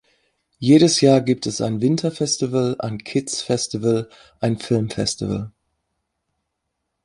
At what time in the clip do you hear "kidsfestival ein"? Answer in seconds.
2.97-4.57